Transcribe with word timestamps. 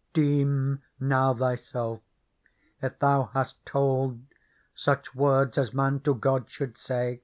"Deem 0.14 0.80
now 1.00 1.34
thyself 1.34 2.02
if 2.80 3.00
thou 3.00 3.24
hast 3.32 3.66
told 3.66 4.22
Such 4.76 5.12
words 5.12 5.58
as 5.58 5.74
man 5.74 5.98
to 6.02 6.14
God 6.14 6.48
should 6.48 6.78
say. 6.78 7.22